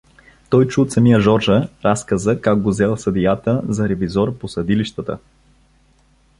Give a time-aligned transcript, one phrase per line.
[0.49, 5.19] Той чу от самия Жоржа разказа как го зел съдията за ревизор по съдилищата.